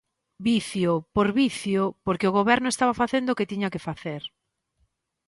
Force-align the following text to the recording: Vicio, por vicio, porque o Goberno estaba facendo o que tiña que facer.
Vicio, 0.49 0.91
por 1.15 1.27
vicio, 1.41 1.81
porque 2.05 2.29
o 2.29 2.35
Goberno 2.39 2.67
estaba 2.69 2.99
facendo 3.01 3.29
o 3.31 3.37
que 3.37 3.49
tiña 3.51 3.71
que 3.73 3.85
facer. 3.87 4.21